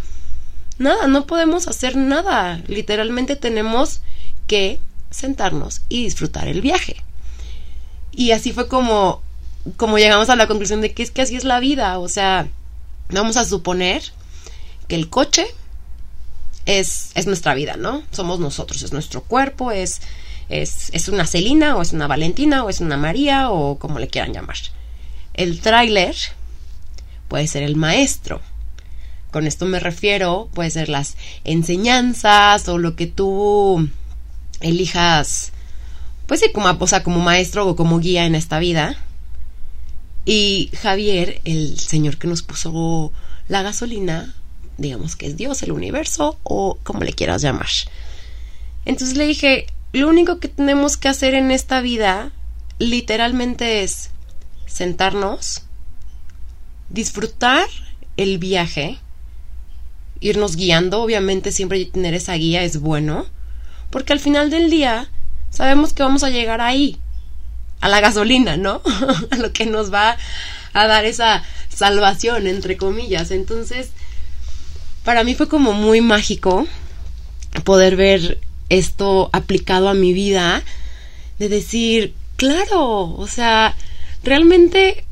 nada, 0.78 1.08
no 1.08 1.28
podemos 1.28 1.68
hacer 1.68 1.98
nada. 1.98 2.64
Literalmente 2.68 3.36
tenemos 3.36 4.00
que 4.48 4.80
sentarnos 5.10 5.82
y 5.90 6.06
disfrutar 6.06 6.48
el 6.48 6.62
viaje. 6.62 7.04
Y 8.14 8.32
así 8.32 8.54
fue 8.54 8.70
como 8.70 9.25
como 9.78 9.98
llegamos 9.98 10.30
a 10.30 10.36
la 10.36 10.48
conclusión 10.48 10.82
de 10.82 10.94
que 10.94 11.04
es 11.04 11.12
que 11.12 11.22
así 11.22 11.36
es 11.36 11.44
la 11.44 11.60
vida, 11.60 12.00
o 12.00 12.08
sea, 12.08 12.48
vamos 13.10 13.38
a 13.38 13.46
suponer 13.46 14.04
que 14.88 14.96
el 14.96 15.10
coche 15.10 15.48
es, 16.66 17.12
es 17.16 17.28
nuestra 17.28 17.54
vida, 17.54 17.76
¿no? 17.78 18.04
Somos 18.12 18.40
nosotros, 18.40 18.82
es 18.84 18.94
nuestro 18.94 19.22
cuerpo, 19.24 19.72
es, 19.72 20.02
es, 20.50 20.90
es 20.94 21.08
una 21.10 21.26
Celina 21.26 21.76
o 21.76 21.82
es 21.82 21.94
una 21.94 22.08
Valentina 22.08 22.64
o 22.64 22.70
es 22.70 22.80
una 22.80 22.98
María 22.98 23.50
o 23.50 23.78
como 23.80 24.00
le 24.00 24.08
quieran 24.08 24.34
llamar. 24.34 24.58
El 25.34 25.60
tráiler 25.62 26.16
puede 27.28 27.48
ser 27.48 27.64
el 27.64 27.76
maestro. 27.76 28.42
Con 29.32 29.48
esto 29.48 29.66
me 29.66 29.80
refiero, 29.80 30.50
puede 30.54 30.70
ser 30.70 30.88
las 30.88 31.18
enseñanzas 31.44 32.70
o 32.70 32.78
lo 32.78 32.96
que 32.96 33.08
tú 33.08 33.90
elijas, 34.62 35.52
pues 36.26 36.40
sí, 36.40 36.52
como, 36.54 36.78
como 37.04 37.20
maestro 37.20 37.68
o 37.68 37.76
como 37.76 38.00
guía 38.00 38.26
en 38.26 38.36
esta 38.36 38.60
vida. 38.60 38.98
Y 40.26 40.72
Javier, 40.82 41.42
el 41.46 41.80
señor 41.80 42.18
que 42.18 42.28
nos 42.28 42.42
puso 42.42 43.14
la 43.48 43.62
gasolina, 43.62 44.34
digamos 44.78 45.16
que 45.16 45.28
es 45.28 45.38
Dios, 45.38 45.62
el 45.62 45.72
universo 45.72 46.40
o 46.44 46.80
como 46.84 47.02
le 47.02 47.14
quieras 47.14 47.42
llamar. 47.44 47.68
Entonces 48.86 49.18
le 49.18 49.28
dije, 49.28 49.68
lo 49.94 50.10
único 50.10 50.40
que 50.40 50.48
tenemos 50.48 50.98
que 50.98 51.08
hacer 51.08 51.36
en 51.36 51.52
esta 51.52 51.82
vida 51.82 52.32
literalmente 52.80 53.84
es 53.84 54.10
sentarnos, 54.66 55.64
disfrutar 56.90 57.68
el 58.18 58.38
viaje, 58.38 59.00
irnos 60.20 60.56
guiando, 60.56 61.02
obviamente 61.02 61.52
siempre 61.52 61.86
tener 61.86 62.14
esa 62.14 62.34
guía 62.34 62.64
es 62.64 62.80
bueno, 62.80 63.26
porque 63.92 64.14
al 64.14 64.20
final 64.20 64.50
del 64.50 64.70
día 64.70 65.10
sabemos 65.50 65.94
que 65.94 66.04
vamos 66.04 66.24
a 66.24 66.30
llegar 66.30 66.62
ahí, 66.62 66.98
a 67.86 67.90
la 67.90 68.02
gasolina, 68.02 68.58
¿no? 68.58 68.82
a 69.32 69.36
lo 69.38 69.52
que 69.52 69.66
nos 69.66 69.94
va 69.94 70.18
a 70.74 70.88
dar 70.88 71.06
esa 71.06 71.44
salvación, 71.70 72.48
entre 72.48 72.78
comillas. 72.78 73.32
Entonces, 73.32 73.90
para 75.04 75.24
mí 75.24 75.36
fue 75.36 75.48
como 75.48 75.74
muy 75.74 76.02
mágico 76.02 76.68
poder 77.64 77.96
ver 77.96 78.40
esto 78.70 79.30
aplicado 79.34 79.90
a 79.90 79.94
mi 79.94 80.14
vida, 80.14 80.64
de 81.40 81.50
decir, 81.50 82.14
claro, 82.38 83.16
o 83.16 83.28
sea, 83.28 83.76
realmente 84.24 85.06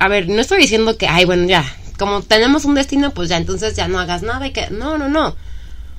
a 0.00 0.08
ver, 0.08 0.28
no 0.28 0.40
estoy 0.40 0.58
diciendo 0.58 0.96
que, 0.96 1.06
ay, 1.06 1.26
bueno, 1.26 1.46
ya, 1.46 1.64
como 1.98 2.22
tenemos 2.22 2.64
un 2.64 2.74
destino, 2.74 3.12
pues 3.12 3.28
ya, 3.28 3.36
entonces 3.36 3.76
ya 3.76 3.86
no 3.86 3.98
hagas 3.98 4.22
nada 4.22 4.46
y 4.46 4.52
que, 4.52 4.70
no, 4.70 4.96
no, 4.96 5.10
no. 5.10 5.36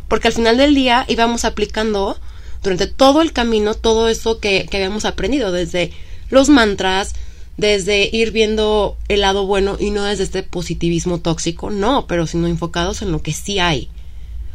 Porque 0.07 0.27
al 0.27 0.33
final 0.33 0.57
del 0.57 0.73
día 0.73 1.05
íbamos 1.07 1.45
aplicando 1.45 2.17
durante 2.63 2.87
todo 2.87 3.21
el 3.21 3.31
camino 3.31 3.75
todo 3.75 4.09
eso 4.09 4.39
que, 4.39 4.67
que 4.69 4.77
habíamos 4.77 5.05
aprendido, 5.05 5.51
desde 5.51 5.91
los 6.31 6.49
mantras, 6.49 7.13
desde 7.57 8.09
ir 8.11 8.31
viendo 8.31 8.97
el 9.07 9.21
lado 9.21 9.45
bueno 9.45 9.77
y 9.79 9.91
no 9.91 10.03
desde 10.03 10.23
este 10.23 10.41
positivismo 10.41 11.19
tóxico, 11.19 11.69
no, 11.69 12.07
pero 12.07 12.25
sino 12.25 12.47
enfocados 12.47 13.03
en 13.03 13.11
lo 13.11 13.21
que 13.21 13.33
sí 13.33 13.59
hay 13.59 13.89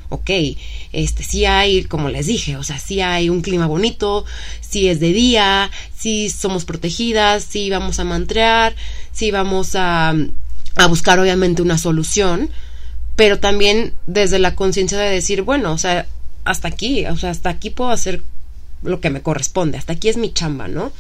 ok, 0.09 0.31
este, 0.93 1.23
sí 1.23 1.45
hay, 1.45 1.85
como 1.85 2.09
les 2.09 2.27
dije, 2.27 2.57
o 2.57 2.63
sea, 2.63 2.79
sí 2.79 3.01
hay 3.01 3.29
un 3.29 3.43
clima 3.43 3.67
bonito, 3.67 4.25
sí 4.61 4.89
es 4.89 5.01
de 5.01 5.13
día, 5.13 5.71
sí 5.97 6.31
somos 6.31 6.65
protegidas, 6.65 7.45
sí 7.45 7.71
vamos 7.71 7.99
a 7.99 8.05
mantrear, 8.05 8.75
sí 9.13 9.31
vamos 9.31 9.75
a, 9.75 10.15
a 10.77 10.87
buscar 10.87 11.19
obviamente 11.19 11.63
una 11.63 11.79
solución, 11.79 12.51
pero 13.17 13.39
también 13.41 13.95
desde 14.07 14.39
la 14.39 14.55
conciencia 14.55 14.99
de 14.99 15.11
decir, 15.11 15.43
bueno, 15.43 15.73
o 15.73 15.79
sea, 15.79 16.07
hasta 16.45 16.69
aquí, 16.69 17.07
o 17.07 17.17
sea, 17.17 17.31
hasta 17.31 17.51
aquí 17.51 17.71
puedo 17.71 17.91
hacer 17.91 18.23
lo 18.83 19.01
que 19.01 19.11
me 19.11 19.23
corresponde, 19.23 19.79
hasta 19.79 19.95
aquí 19.95 20.09
es 20.09 20.17
mi 20.17 20.33
chamba, 20.33 20.69
¿no? 20.69 20.93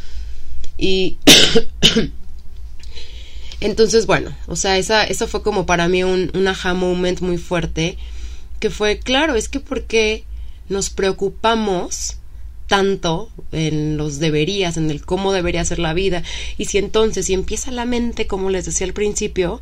Y 0.78 1.18
entonces, 3.60 4.06
bueno, 4.06 4.34
o 4.46 4.56
sea, 4.56 4.78
esa, 4.78 5.04
eso 5.04 5.26
fue 5.26 5.42
como 5.42 5.66
para 5.66 5.88
mí 5.88 6.04
un, 6.04 6.30
un 6.34 6.48
aha 6.48 6.74
moment 6.74 7.20
muy 7.20 7.38
fuerte 7.38 7.96
que 8.60 8.70
fue, 8.70 8.98
claro, 8.98 9.34
es 9.34 9.48
que 9.48 9.60
porque 9.60 10.24
nos 10.68 10.90
preocupamos 10.90 12.16
tanto 12.66 13.30
en 13.52 13.96
los 13.96 14.18
deberías, 14.18 14.76
en 14.76 14.90
el 14.90 15.04
cómo 15.04 15.32
debería 15.32 15.64
ser 15.64 15.78
la 15.78 15.94
vida, 15.94 16.22
y 16.58 16.64
si 16.66 16.78
entonces, 16.78 17.26
si 17.26 17.34
empieza 17.34 17.70
la 17.70 17.84
mente, 17.84 18.26
como 18.26 18.50
les 18.50 18.66
decía 18.66 18.86
al 18.86 18.92
principio, 18.92 19.60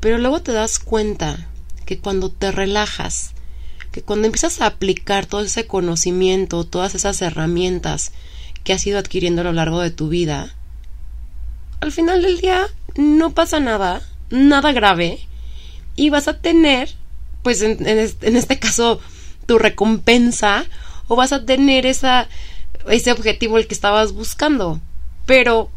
pero 0.00 0.18
luego 0.18 0.40
te 0.40 0.52
das 0.52 0.78
cuenta 0.78 1.48
que 1.84 1.98
cuando 1.98 2.30
te 2.30 2.50
relajas, 2.50 3.32
que 3.92 4.02
cuando 4.02 4.26
empiezas 4.26 4.60
a 4.60 4.66
aplicar 4.66 5.26
todo 5.26 5.42
ese 5.42 5.66
conocimiento, 5.66 6.64
todas 6.64 6.94
esas 6.94 7.20
herramientas 7.20 8.12
que 8.68 8.74
has 8.74 8.86
ido 8.86 8.98
adquiriendo 8.98 9.40
a 9.40 9.44
lo 9.44 9.54
largo 9.54 9.80
de 9.80 9.90
tu 9.90 10.10
vida, 10.10 10.54
al 11.80 11.90
final 11.90 12.20
del 12.20 12.38
día 12.38 12.66
no 12.96 13.32
pasa 13.32 13.60
nada, 13.60 14.02
nada 14.28 14.72
grave, 14.72 15.20
y 15.96 16.10
vas 16.10 16.28
a 16.28 16.38
tener 16.38 16.90
pues 17.42 17.62
en, 17.62 17.88
este, 17.88 18.58
caso 18.58 19.00
tu 19.46 19.58
recompensa 19.58 20.66
o 21.06 21.16
vas 21.16 21.32
a 21.32 21.46
tener 21.46 21.86
ese 21.86 22.26
objetivo 23.10 23.56
el 23.56 23.66
que 23.66 23.72
estabas 23.72 24.12
buscando. 24.12 24.82
Pero 25.24 25.70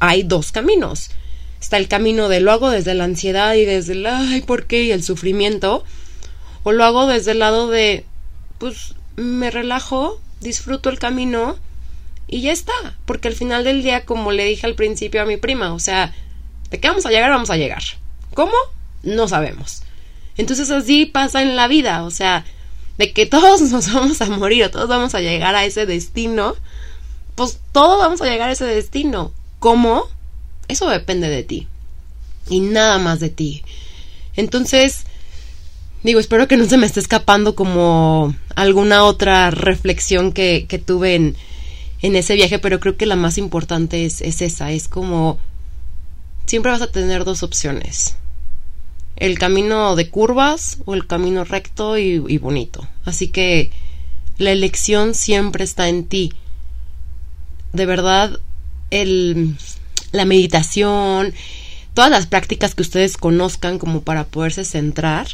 hay 0.00 0.24
dos 0.24 0.50
caminos. 0.50 1.12
Está 1.60 1.76
el 1.76 1.86
camino 1.86 2.28
de 2.28 2.40
lo 2.40 2.50
hago 2.50 2.70
desde 2.70 2.94
la 2.94 3.04
ansiedad 3.04 3.54
y 3.54 3.64
desde 3.64 3.92
el 3.92 4.04
ay, 4.04 4.40
¿por 4.40 4.66
qué? 4.66 4.82
y 4.82 4.90
el 4.90 5.04
sufrimiento. 5.04 5.84
O 6.64 6.72
lo 6.72 6.84
hago 6.84 7.06
desde 7.06 7.30
el 7.30 7.38
lado 7.38 7.70
de 7.70 8.04
pues 8.58 8.96
me 9.14 9.52
relajo, 9.52 10.20
disfruto 10.40 10.90
el 10.90 10.98
camino 10.98 11.56
y 12.32 12.40
ya 12.40 12.50
está. 12.50 12.72
Porque 13.04 13.28
al 13.28 13.34
final 13.34 13.62
del 13.62 13.82
día, 13.82 14.06
como 14.06 14.32
le 14.32 14.46
dije 14.46 14.66
al 14.66 14.74
principio 14.74 15.20
a 15.20 15.26
mi 15.26 15.36
prima, 15.36 15.74
o 15.74 15.78
sea, 15.78 16.14
¿de 16.70 16.80
qué 16.80 16.88
vamos 16.88 17.04
a 17.04 17.10
llegar? 17.10 17.30
Vamos 17.30 17.50
a 17.50 17.58
llegar. 17.58 17.82
¿Cómo? 18.32 18.54
No 19.02 19.28
sabemos. 19.28 19.82
Entonces 20.38 20.70
así 20.70 21.04
pasa 21.04 21.42
en 21.42 21.56
la 21.56 21.68
vida, 21.68 22.04
o 22.04 22.10
sea, 22.10 22.46
de 22.96 23.12
que 23.12 23.26
todos 23.26 23.60
nos 23.70 23.92
vamos 23.92 24.22
a 24.22 24.30
morir 24.30 24.64
o 24.64 24.70
todos 24.70 24.88
vamos 24.88 25.14
a 25.14 25.20
llegar 25.20 25.54
a 25.54 25.66
ese 25.66 25.84
destino, 25.84 26.56
pues 27.34 27.60
todos 27.70 27.98
vamos 27.98 28.22
a 28.22 28.26
llegar 28.26 28.48
a 28.48 28.52
ese 28.52 28.64
destino. 28.64 29.30
¿Cómo? 29.58 30.08
Eso 30.68 30.88
depende 30.88 31.28
de 31.28 31.42
ti. 31.42 31.68
Y 32.48 32.60
nada 32.60 32.98
más 32.98 33.20
de 33.20 33.28
ti. 33.28 33.62
Entonces, 34.36 35.04
digo, 36.02 36.18
espero 36.18 36.48
que 36.48 36.56
no 36.56 36.64
se 36.64 36.78
me 36.78 36.86
esté 36.86 37.00
escapando 37.00 37.54
como 37.54 38.34
alguna 38.56 39.04
otra 39.04 39.50
reflexión 39.50 40.32
que, 40.32 40.64
que 40.66 40.78
tuve 40.78 41.14
en, 41.14 41.36
en 42.02 42.16
ese 42.16 42.34
viaje, 42.34 42.58
pero 42.58 42.80
creo 42.80 42.96
que 42.96 43.06
la 43.06 43.16
más 43.16 43.38
importante 43.38 44.04
es, 44.04 44.20
es 44.20 44.42
esa, 44.42 44.72
es 44.72 44.88
como 44.88 45.38
siempre 46.46 46.72
vas 46.72 46.82
a 46.82 46.90
tener 46.90 47.24
dos 47.24 47.42
opciones. 47.42 48.16
El 49.16 49.38
camino 49.38 49.94
de 49.96 50.10
curvas 50.10 50.78
o 50.84 50.94
el 50.94 51.06
camino 51.06 51.44
recto 51.44 51.96
y, 51.98 52.18
bonito. 52.38 52.86
Así 53.04 53.28
que 53.28 53.70
la 54.38 54.50
elección 54.50 55.14
siempre 55.14 55.64
está 55.64 55.88
en 55.88 56.04
ti. 56.04 56.32
De 57.72 57.86
verdad, 57.86 58.38
la 58.90 60.24
meditación, 60.24 61.32
todas 61.94 62.10
las 62.10 62.26
prácticas 62.26 62.74
que 62.74 62.82
ustedes 62.82 63.16
conozcan 63.16 63.78
como 63.78 64.02
para 64.02 64.24
poderse 64.24 64.64
centrar, 64.64 65.28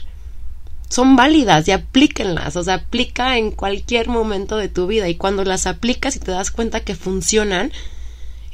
son 0.88 1.16
válidas 1.16 1.68
y 1.68 1.73
aplíquenlas, 1.73 2.57
o 2.57 2.64
sea, 2.64 2.75
aplica 2.75 3.37
en 3.37 3.50
cualquier 3.50 4.09
momento 4.09 4.57
de 4.57 4.68
tu 4.68 4.87
vida 4.87 5.09
y 5.09 5.16
cuando 5.16 5.45
las 5.45 5.66
aplicas 5.66 6.16
y 6.16 6.21
te 6.21 6.30
das 6.30 6.50
cuenta 6.50 6.80
que 6.80 6.95
funcionan, 6.95 7.73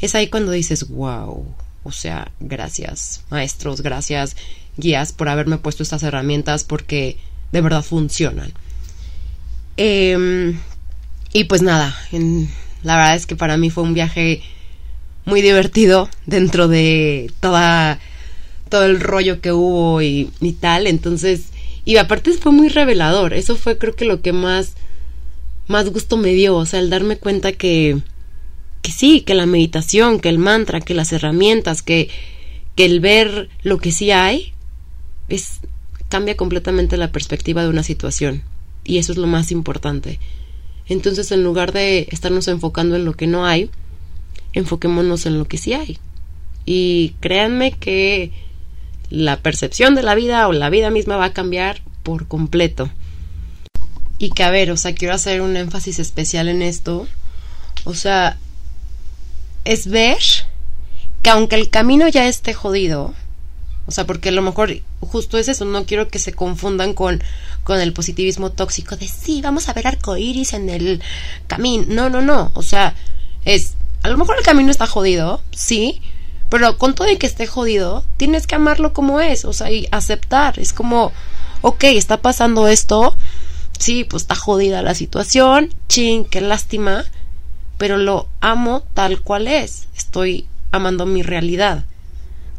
es 0.00 0.14
ahí 0.14 0.28
cuando 0.28 0.52
dices, 0.52 0.88
wow, 0.88 1.54
o 1.84 1.92
sea, 1.92 2.32
gracias 2.40 3.22
maestros, 3.30 3.82
gracias 3.82 4.36
guías 4.76 5.12
por 5.12 5.28
haberme 5.28 5.58
puesto 5.58 5.84
estas 5.84 6.02
herramientas 6.02 6.64
porque 6.64 7.18
de 7.52 7.60
verdad 7.60 7.84
funcionan. 7.84 8.52
Em, 9.76 10.58
y 11.32 11.44
pues 11.44 11.62
nada, 11.62 11.96
la 12.82 12.96
verdad 12.96 13.14
es 13.14 13.26
que 13.26 13.36
para 13.36 13.56
mí 13.56 13.70
fue 13.70 13.84
un 13.84 13.94
viaje 13.94 14.42
muy 15.24 15.40
divertido 15.40 16.08
dentro 16.26 16.68
de 16.68 17.32
toda 17.40 18.00
todo 18.68 18.86
el 18.86 19.00
rollo 19.00 19.40
que 19.40 19.52
hubo 19.52 20.02
y, 20.02 20.30
y 20.40 20.52
tal, 20.54 20.88
entonces 20.88 21.44
y 21.84 21.96
aparte 21.96 22.32
fue 22.32 22.52
muy 22.52 22.68
revelador. 22.68 23.34
Eso 23.34 23.56
fue 23.56 23.76
creo 23.78 23.94
que 23.94 24.04
lo 24.04 24.22
que 24.22 24.32
más, 24.32 24.74
más 25.68 25.90
gusto 25.90 26.16
me 26.16 26.32
dio. 26.32 26.56
O 26.56 26.66
sea, 26.66 26.80
el 26.80 26.90
darme 26.90 27.16
cuenta 27.16 27.52
que, 27.52 27.98
que 28.82 28.90
sí, 28.90 29.20
que 29.20 29.34
la 29.34 29.46
meditación, 29.46 30.20
que 30.20 30.30
el 30.30 30.38
mantra, 30.38 30.80
que 30.80 30.94
las 30.94 31.12
herramientas, 31.12 31.82
que, 31.82 32.08
que 32.74 32.86
el 32.86 33.00
ver 33.00 33.50
lo 33.62 33.78
que 33.78 33.92
sí 33.92 34.10
hay, 34.10 34.54
es, 35.28 35.60
cambia 36.08 36.36
completamente 36.36 36.96
la 36.96 37.12
perspectiva 37.12 37.62
de 37.62 37.68
una 37.68 37.82
situación. 37.82 38.42
Y 38.84 38.98
eso 38.98 39.12
es 39.12 39.18
lo 39.18 39.26
más 39.26 39.50
importante. 39.50 40.18
Entonces, 40.86 41.32
en 41.32 41.44
lugar 41.44 41.72
de 41.72 42.08
estarnos 42.10 42.48
enfocando 42.48 42.96
en 42.96 43.04
lo 43.04 43.14
que 43.14 43.26
no 43.26 43.46
hay, 43.46 43.70
enfoquémonos 44.54 45.26
en 45.26 45.38
lo 45.38 45.46
que 45.46 45.58
sí 45.58 45.74
hay. 45.74 45.98
Y 46.66 47.14
créanme 47.20 47.72
que 47.72 48.32
la 49.10 49.38
percepción 49.38 49.94
de 49.94 50.02
la 50.02 50.14
vida 50.14 50.46
o 50.48 50.52
la 50.52 50.70
vida 50.70 50.90
misma 50.90 51.16
va 51.16 51.26
a 51.26 51.32
cambiar 51.32 51.82
por 52.02 52.28
completo. 52.28 52.90
Y 54.18 54.30
que 54.30 54.44
a 54.44 54.50
ver, 54.50 54.70
o 54.70 54.76
sea, 54.76 54.94
quiero 54.94 55.14
hacer 55.14 55.40
un 55.40 55.56
énfasis 55.56 55.98
especial 55.98 56.48
en 56.48 56.62
esto. 56.62 57.06
O 57.84 57.94
sea, 57.94 58.38
es 59.64 59.88
ver 59.88 60.18
que 61.22 61.30
aunque 61.30 61.56
el 61.56 61.70
camino 61.70 62.08
ya 62.08 62.26
esté 62.28 62.54
jodido, 62.54 63.14
o 63.86 63.90
sea, 63.90 64.06
porque 64.06 64.30
a 64.30 64.32
lo 64.32 64.42
mejor 64.42 64.80
justo 65.00 65.36
es 65.36 65.48
eso, 65.48 65.64
no 65.64 65.84
quiero 65.84 66.08
que 66.08 66.18
se 66.18 66.32
confundan 66.32 66.94
con, 66.94 67.22
con 67.64 67.80
el 67.80 67.92
positivismo 67.92 68.50
tóxico 68.50 68.96
de 68.96 69.08
sí, 69.08 69.42
vamos 69.42 69.68
a 69.68 69.74
ver 69.74 69.86
arcoíris 69.86 70.54
en 70.54 70.70
el 70.70 71.02
camino. 71.46 71.84
No, 71.88 72.08
no, 72.08 72.22
no. 72.22 72.50
O 72.54 72.62
sea, 72.62 72.94
es, 73.44 73.74
a 74.02 74.08
lo 74.08 74.16
mejor 74.16 74.36
el 74.38 74.44
camino 74.44 74.70
está 74.70 74.86
jodido, 74.86 75.42
sí, 75.52 76.00
pero 76.54 76.78
con 76.78 76.94
todo 76.94 77.10
y 77.10 77.16
que 77.16 77.26
esté 77.26 77.48
jodido, 77.48 78.04
tienes 78.16 78.46
que 78.46 78.54
amarlo 78.54 78.92
como 78.92 79.20
es, 79.20 79.44
o 79.44 79.52
sea, 79.52 79.72
y 79.72 79.88
aceptar. 79.90 80.60
Es 80.60 80.72
como, 80.72 81.10
ok, 81.62 81.82
está 81.82 82.18
pasando 82.18 82.68
esto, 82.68 83.16
sí, 83.76 84.04
pues 84.04 84.22
está 84.22 84.36
jodida 84.36 84.80
la 84.80 84.94
situación, 84.94 85.74
ching, 85.88 86.24
qué 86.24 86.40
lástima, 86.40 87.06
pero 87.76 87.96
lo 87.96 88.28
amo 88.40 88.84
tal 88.94 89.20
cual 89.20 89.48
es. 89.48 89.88
Estoy 89.96 90.46
amando 90.70 91.06
mi 91.06 91.24
realidad, 91.24 91.86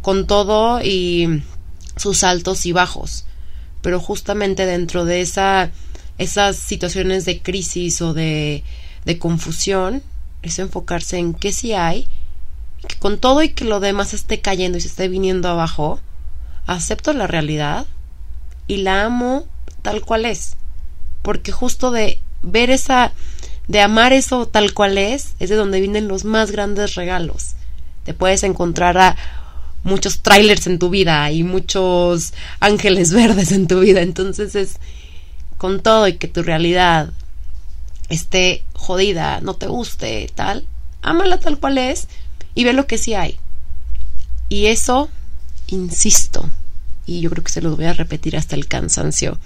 con 0.02 0.28
todo 0.28 0.82
y 0.82 1.42
sus 1.96 2.26
altos 2.26 2.66
y 2.66 2.74
bajos. 2.74 3.24
Pero 3.82 4.02
justamente 4.02 4.66
dentro 4.66 5.06
de 5.06 5.22
esa, 5.22 5.72
esas 6.18 6.58
situaciones 6.58 7.24
de 7.24 7.42
crisis 7.42 8.02
o 8.02 8.14
de, 8.14 8.66
de 9.06 9.18
confusión, 9.20 10.04
es 10.42 10.60
enfocarse 10.60 11.18
en 11.18 11.34
qué 11.34 11.54
sí 11.54 11.72
hay 11.72 12.10
con 13.00 13.18
todo 13.18 13.44
y 13.44 13.50
que 13.50 13.66
lo 13.66 13.80
demás 13.80 14.14
esté 14.14 14.42
cayendo 14.42 14.78
y 14.78 14.82
se 14.82 14.88
esté 14.88 15.08
viniendo 15.08 15.50
abajo, 15.50 16.00
acepto 16.66 17.14
la 17.14 17.28
realidad 17.28 17.86
y 18.68 18.78
la 18.78 19.04
amo 19.04 19.46
tal 19.82 20.02
cual 20.02 20.26
es. 20.26 20.56
Porque 21.22 21.52
justo 21.52 21.92
de 21.92 22.20
ver 22.42 22.70
esa, 22.70 23.12
de 23.68 23.82
amar 23.82 24.14
eso 24.14 24.48
tal 24.48 24.74
cual 24.74 24.98
es, 24.98 25.36
es 25.40 25.50
de 25.50 25.56
donde 25.56 25.82
vienen 25.82 26.08
los 26.08 26.26
más 26.26 26.52
grandes 26.52 26.96
regalos. 26.96 27.56
Te 28.04 28.14
puedes 28.14 28.44
encontrar 28.44 28.98
a 28.98 29.16
muchos 29.84 30.22
trailers 30.22 30.68
en 30.68 30.80
tu 30.80 30.90
vida 30.90 31.32
y 31.32 31.44
muchos 31.44 32.34
ángeles 32.60 33.14
verdes 33.14 33.52
en 33.52 33.68
tu 33.68 33.80
vida. 33.80 34.02
Entonces 34.02 34.56
es 34.56 34.78
con 35.58 35.82
todo 35.82 36.08
y 36.08 36.18
que 36.18 36.28
tu 36.28 36.44
realidad 36.44 37.12
esté 38.10 38.64
jodida, 38.74 39.42
no 39.42 39.56
te 39.56 39.68
guste, 39.68 40.30
tal, 40.36 40.68
ámala 41.02 41.40
tal 41.40 41.60
cual 41.60 41.78
es 41.78 42.08
y 42.56 42.64
ve 42.64 42.74
lo 42.74 42.88
que 42.88 42.98
sí 42.98 43.14
hay. 43.14 43.38
Y 44.50 44.68
eso, 44.68 45.10
insisto, 45.68 46.50
y 47.06 47.22
yo 47.22 47.30
creo 47.30 47.44
que 47.44 47.52
se 47.52 47.62
los 47.62 47.76
voy 47.76 47.86
a 47.86 47.94
repetir 47.94 48.36
hasta 48.38 48.56
el 48.56 48.68
cansancio, 48.68 49.38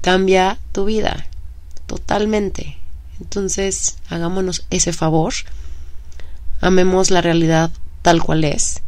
cambia 0.00 0.58
tu 0.72 0.84
vida 0.84 1.26
totalmente. 1.86 2.76
Entonces, 3.20 3.96
hagámonos 4.08 4.64
ese 4.70 4.92
favor, 4.92 5.34
amemos 6.60 7.10
la 7.10 7.20
realidad 7.20 7.70
tal 8.02 8.22
cual 8.22 8.44
es, 8.44 8.82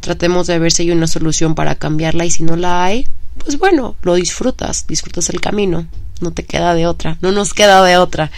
tratemos 0.00 0.46
de 0.46 0.58
ver 0.58 0.72
si 0.72 0.82
hay 0.82 0.90
una 0.90 1.06
solución 1.06 1.54
para 1.54 1.76
cambiarla 1.76 2.24
y 2.24 2.30
si 2.30 2.42
no 2.42 2.56
la 2.56 2.84
hay, 2.84 3.06
pues 3.38 3.58
bueno, 3.58 3.96
lo 4.02 4.14
disfrutas, 4.14 4.86
disfrutas 4.86 5.30
el 5.30 5.40
camino, 5.40 5.86
no 6.20 6.32
te 6.32 6.44
queda 6.44 6.74
de 6.74 6.86
otra, 6.86 7.18
no 7.22 7.32
nos 7.32 7.54
queda 7.54 7.82
de 7.84 7.96
otra. 7.96 8.30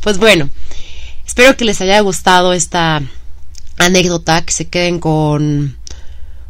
Pues 0.00 0.18
bueno, 0.18 0.48
Espero 1.30 1.56
que 1.56 1.64
les 1.64 1.80
haya 1.80 2.00
gustado 2.00 2.52
esta 2.52 3.00
anécdota, 3.78 4.44
que 4.44 4.52
se 4.52 4.66
queden 4.66 4.98
con, 4.98 5.76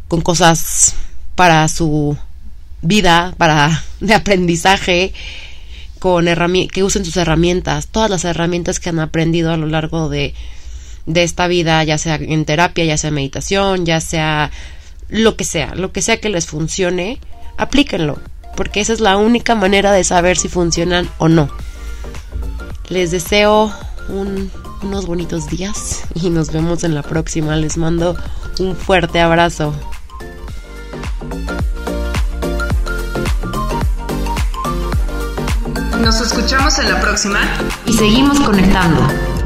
con 0.08 0.22
cosas 0.22 0.94
para 1.34 1.68
su 1.68 2.16
vida, 2.80 3.34
para 3.36 3.84
de 4.00 4.14
aprendizaje, 4.14 5.12
con 5.98 6.24
que 6.72 6.82
usen 6.82 7.04
sus 7.04 7.18
herramientas, 7.18 7.88
todas 7.88 8.08
las 8.08 8.24
herramientas 8.24 8.80
que 8.80 8.88
han 8.88 9.00
aprendido 9.00 9.52
a 9.52 9.58
lo 9.58 9.66
largo 9.66 10.08
de, 10.08 10.32
de 11.04 11.24
esta 11.24 11.46
vida, 11.46 11.84
ya 11.84 11.98
sea 11.98 12.14
en 12.14 12.46
terapia, 12.46 12.86
ya 12.86 12.96
sea 12.96 13.10
meditación, 13.10 13.84
ya 13.84 14.00
sea 14.00 14.50
lo 15.10 15.36
que 15.36 15.44
sea, 15.44 15.74
lo 15.74 15.92
que 15.92 16.00
sea 16.00 16.22
que 16.22 16.30
les 16.30 16.46
funcione, 16.46 17.20
aplíquenlo, 17.58 18.18
porque 18.56 18.80
esa 18.80 18.94
es 18.94 19.00
la 19.00 19.18
única 19.18 19.54
manera 19.54 19.92
de 19.92 20.04
saber 20.04 20.38
si 20.38 20.48
funcionan 20.48 21.06
o 21.18 21.28
no. 21.28 21.50
Les 22.88 23.10
deseo 23.10 23.70
un 24.08 24.50
unos 24.82 25.06
bonitos 25.06 25.48
días 25.48 26.04
y 26.14 26.30
nos 26.30 26.52
vemos 26.52 26.84
en 26.84 26.94
la 26.94 27.02
próxima. 27.02 27.56
Les 27.56 27.76
mando 27.76 28.16
un 28.58 28.76
fuerte 28.76 29.20
abrazo. 29.20 29.74
Nos 36.00 36.20
escuchamos 36.20 36.78
en 36.78 36.90
la 36.90 37.00
próxima 37.00 37.40
y 37.86 37.92
seguimos 37.92 38.40
conectando. 38.40 39.39